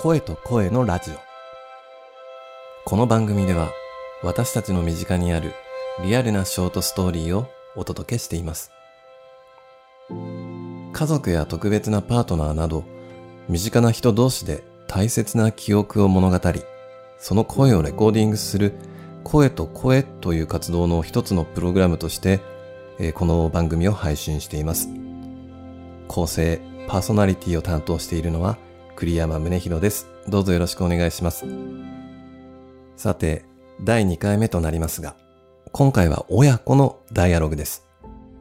[0.00, 1.14] 声と声のラジオ。
[2.84, 3.70] この番組では
[4.22, 5.52] 私たちの身近にある
[6.02, 7.46] リアルなショートストーリーを
[7.76, 8.70] お届けしています。
[10.92, 12.84] 家族や特別なパートナーなど
[13.48, 16.62] 身近な人同士で大切な記憶を物語り、
[17.18, 18.74] その声をレコーディングする
[19.22, 22.40] 声と声という活動の一つのプログラムとして、
[22.98, 24.88] えこの番組を配信しています。
[26.08, 28.58] 構成、パーソナリティを担当しているのは
[28.96, 30.06] 栗山宗弘です。
[30.28, 31.44] どうぞよろしくお願いします。
[32.96, 33.44] さて、
[33.82, 35.16] 第2回目となりますが、
[35.72, 37.86] 今回は親子のダイアログです。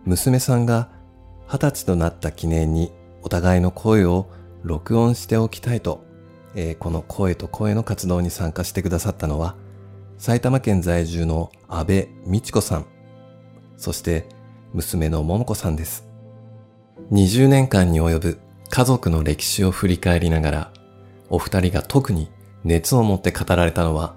[0.06, 0.90] 娘さんが
[1.48, 2.92] 二十歳となった記念に
[3.24, 4.28] お互いの声を
[4.62, 6.04] 録音しておきたいと、
[6.56, 9.56] えーこの声と声の活動に参加してくださったのは、
[10.20, 12.86] 埼玉県在住の安倍美智子さん、
[13.76, 14.28] そして
[14.74, 16.08] 娘の桃子さんです。
[17.12, 18.40] 20年間に及ぶ
[18.76, 20.74] 家族の歴史を振り返りながら、
[21.30, 22.32] お二人が特に
[22.64, 24.16] 熱を持って語られたのは、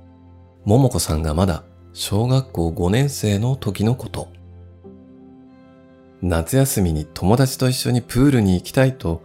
[0.64, 1.62] 桃子さんがまだ
[1.92, 4.28] 小学校5年生の時のこと。
[6.22, 9.20] 夏休みに友達と一緒にプールに行きたいと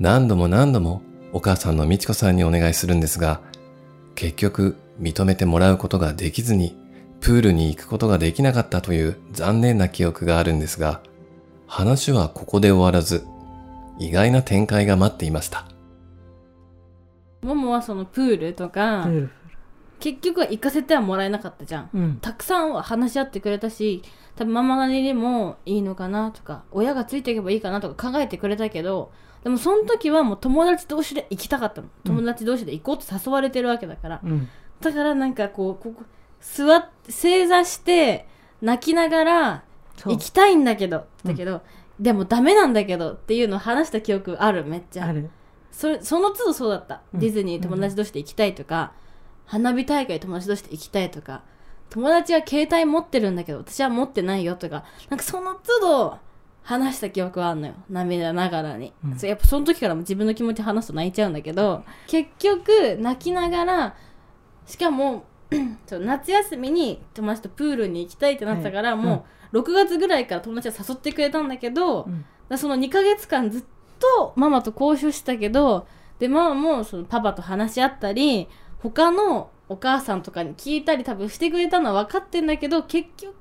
[0.00, 1.02] 何度も何度も
[1.32, 3.42] お母さんの美智子さんにお願いするんですが、
[4.16, 6.76] 結局認めてもらうことができずに
[7.20, 11.00] プールに行くことができなかったという残念な記憶があるんですが、
[11.68, 13.24] 話はここで終わらず、
[13.98, 15.66] 意外な展開が待っていました。
[17.42, 19.30] ももはそのプールとか、うん
[20.00, 21.90] 結局は行かせてはもらえなかったじゃん。
[21.94, 24.02] うんたくさんは話し合ってくれたし、
[24.36, 29.12] 多分ママなりにもいいのかなとか、親がついていけばいいかなとか考えてくれたけど、
[29.44, 31.88] でもその時はもう友達同士で行きたかったの。
[32.04, 34.20] 友達同士で行こうと誘われてるわけだから。
[34.22, 34.48] うん
[34.80, 36.02] だからなんかこう、ここ、
[36.40, 38.26] 座って、正座して、
[38.60, 39.64] 泣きながら、
[40.04, 41.62] 行きたいんだけど、だけど、
[41.98, 45.06] でもダメなんだけどっていうのを話した記憶ある、めっちゃ。
[45.06, 45.30] ある。
[45.70, 47.20] それその都度そうだった、うん。
[47.20, 48.92] ディズニー友達同士で行きたいとか、
[49.46, 51.42] 花火大会友達同士で行きたいとか
[51.90, 56.18] 友達は携帯持ってるんだけど私は持ってないよとかなんかその都度
[56.62, 57.74] 話した記憶はあるのよ。
[57.90, 59.18] 涙ながらに、うん。
[59.28, 63.96] やっぱその時からも自分の気持ち話すと泣いちゃうんだけど結局泣きながら
[64.64, 65.24] しかも
[65.86, 69.04] そう夏休みに友達とプールに行きたいってなったから、はい。
[69.04, 72.24] もう6月ぐらいから友達が誘ってくれたんだけど、うん。
[72.58, 73.64] その2ヶ月間ずっ
[73.98, 75.86] とママと交渉したけど
[76.18, 83.34] でママもそのパパと話し合ったり他のお母さんとかに聞いたり多分してくれたのは分かってんだけど結局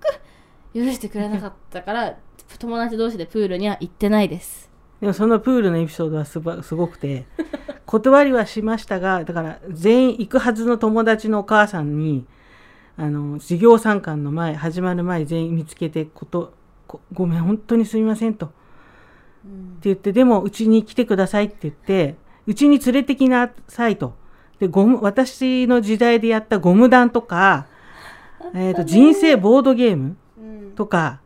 [0.74, 2.18] 許してくれなかったから
[2.60, 4.72] 友達同士でプールには行ってないです。
[5.02, 7.26] でもそのプールのエピソードはすばすごくて
[7.86, 12.26] 断りはしましたがだから全員行くはずの友達のお母さんに
[12.98, 16.54] あの授業参観の前始まる前全員見つけてこと
[16.88, 18.48] ごごめん本当にすみませんと。
[18.48, 18.54] って
[19.84, 22.16] 言ってでもうちに来てくださいって言って
[22.48, 24.14] うちに連れてきなさいと。
[24.60, 27.68] でゴム私の時代でやったゴム弾とか、
[28.54, 30.16] えー、と人生ボードゲーム
[30.76, 31.20] とか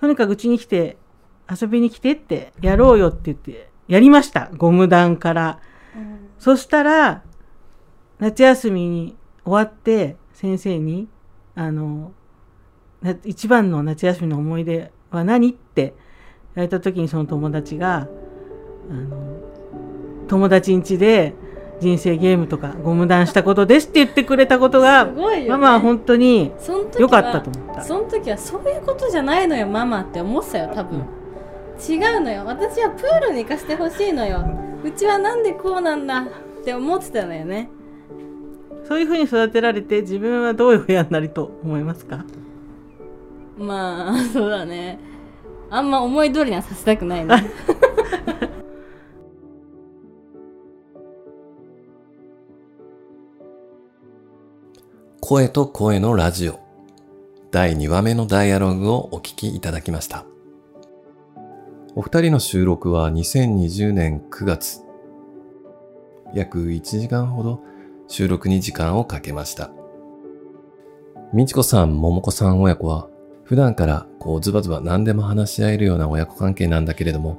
[0.00, 0.96] とにかくうちに来て
[1.50, 5.60] 遊びに来てってやろうよって言ってやりましたゴム弾から
[6.38, 7.22] そしたら
[8.18, 11.08] 夏休みに終わって先生に
[11.54, 12.12] あの
[13.02, 15.94] な一番の夏休みの思い出は何って
[16.54, 18.08] 言われた時にその友達が
[18.90, 19.40] あの
[20.26, 21.34] 友達ん家で
[21.80, 26.52] 人生ゲームとかゴム弾したことですって言ってくれたことがね、ママは本当に
[26.98, 27.82] 良かったと思った。
[27.82, 31.00] その時はそういうことじゃないのよママって思ってたよ多分、
[31.86, 32.44] 違うのよ。
[32.46, 36.26] 私はプールに行かせてほしいのようちはなんでこうなんだっ
[36.64, 37.70] て思ってたのよね。
[38.86, 42.24] そういうふうに育てられて自分はどういう親になりと思いますか？
[43.56, 44.98] まあそうだね。
[45.70, 47.34] あんま思い通りにはさせたくないね。
[55.20, 56.60] 声と声のラジオ。
[57.50, 60.26] 第2話目のダイアログをお聞きいただきました。
[61.96, 64.80] お二人の収録は2020年9月。
[66.34, 67.60] 約1時間ほど
[68.08, 69.70] 収録に時間をかけました。
[71.32, 73.08] みちこさん、ももこさん親子は
[73.44, 77.38] 普段からこうズバズバ何でも話し合えるような親子関係なんだけれども、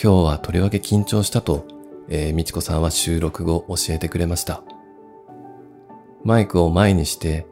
[0.00, 1.66] 今日はとりわけ緊張したと、
[2.08, 4.62] えーみちこさんは収録後教えてくれました。
[6.22, 7.48] マイクを前にして、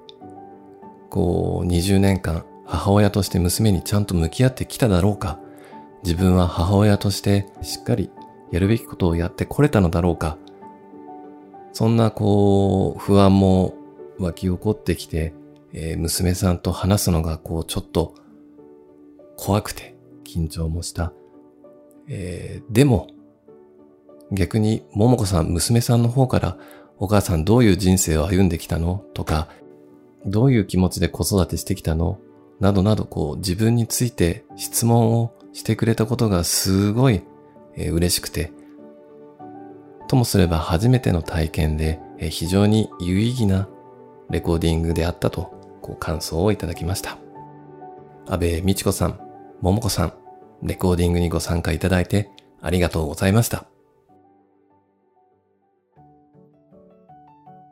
[1.09, 5.41] こう20年間母親として娘にちゃんと向き合ってきただろうか、
[6.03, 8.11] 自分は母親としてしっかり
[8.51, 10.39] やるべきことをやってこれたのだろうか、
[11.73, 13.75] そんなこう不安も
[14.19, 15.35] 湧き起こってきて、
[15.73, 18.15] えー娘さんと話すのがこうちょっと
[19.37, 21.13] 怖くて緊張もした。
[22.09, 23.09] えーでも、
[24.33, 26.59] 逆に、ももこさん、娘さんの方から、
[26.99, 29.05] お母さんどういう人生を歩んできたの？
[29.15, 29.49] とか、
[30.27, 32.19] どういう気持ちで子育てしてきたの？
[32.61, 37.23] などなど、こう、自分について質問をしてくれたことがすごい、
[37.77, 38.53] え嬉しくて、
[40.09, 43.69] ともすれば初めての体験で、え非常に有意義な
[44.29, 45.53] レコーディングであったと、
[45.83, 47.19] こう感想をいただきました。
[48.27, 49.21] 安部美智子さん、
[49.61, 50.13] 桃子さん、
[50.63, 52.31] レコーディングにご参加いただいて
[52.61, 53.67] ありがとうございました。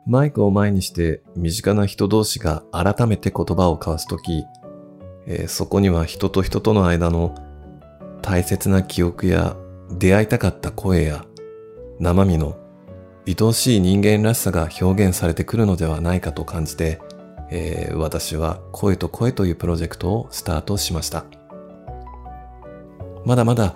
[0.07, 4.43] マイクを前にして身近な人同士が改めて言葉を交わすとき、
[5.27, 7.35] えーそこには人と人との間の
[8.29, 9.57] 大切な記憶や
[9.89, 11.25] 出会いたかった声や
[11.99, 12.59] 生身の
[13.27, 17.01] 愛おしい人間らしさが表現されてくるのではないかと感じて、
[17.49, 21.25] えー私は声と声というプロジェクトをスタートしました。
[23.25, 23.73] まだまだ、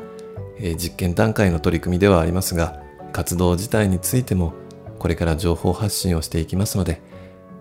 [0.59, 2.79] えー実験段階の取り組みではありますが、
[3.11, 4.53] 活動自体についても
[4.99, 7.01] これから情報発信をしていきますので、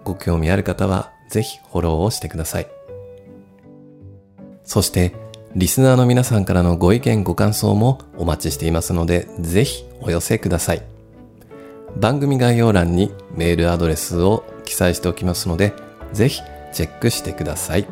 [0.04, 2.66] ご興味ある方はぜひフォローをしてください。
[4.62, 5.21] そして、
[5.54, 10.82] リスナーの皆さんからのご意見ご感想もお待ちしていますので、ぜひお寄せください。
[11.96, 15.74] 番組概要欄にメールアドレスを記載しておきますので、
[16.14, 16.40] ぜひ
[16.72, 17.86] チェックしてください。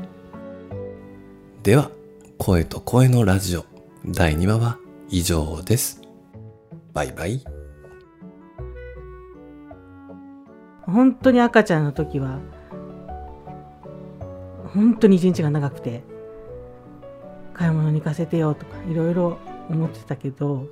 [1.62, 1.90] では、
[2.38, 3.66] 声と声のラジオ
[4.06, 4.78] 第2話は
[5.10, 6.00] 以上です。
[6.94, 7.44] バイバイ。
[10.80, 12.38] 本当に赤ちゃんの時は
[14.72, 16.02] 本当に一日が長くて
[17.60, 19.36] 買い物に行かせてよとかいろいろ
[19.68, 20.66] 思ってたけど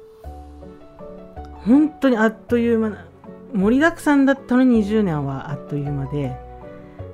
[1.66, 3.04] 本当にあっという間な
[3.52, 6.34] 盛りだくさんだったのに20年はあっという間で、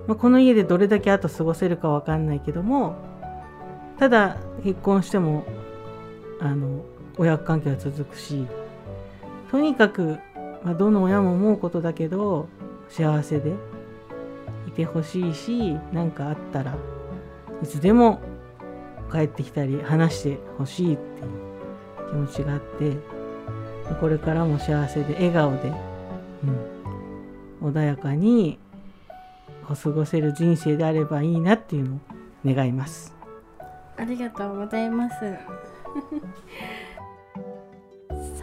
[0.06, 2.94] まあ、この家でどれだけあと過ごせるかわかんないけども
[3.98, 5.44] ただ結婚しても
[6.40, 6.84] あの
[7.18, 8.46] 親子関係は続くし
[9.50, 10.20] とにかく、
[10.62, 12.48] まあ、どの親も思うことだけど
[12.88, 13.52] 幸せで
[14.68, 16.76] いてほしいし何かあったら
[17.60, 18.20] いつでも
[19.14, 21.28] 帰ってきたり話してほしいっていう
[22.10, 22.96] 気持ちがあって
[24.00, 25.72] これからも幸せで笑顔で、
[27.62, 28.58] うん、穏やかに
[29.68, 31.98] 過ごせる人生であればいいなっていうのを
[32.44, 33.14] 願います。
[33.96, 35.16] ありがとうございます。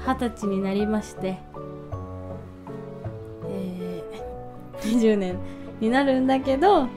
[0.08, 1.38] 二十歳になりまして、
[3.46, 5.38] えー、20年
[5.80, 6.88] になるんだけど、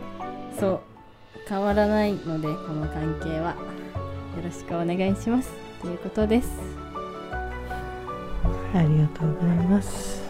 [0.58, 0.80] そう、
[1.48, 3.56] 変わらないので、この関係は。
[4.36, 5.50] よろしくお願いします。
[5.80, 6.50] ということです。
[8.74, 10.23] ありがとうございます。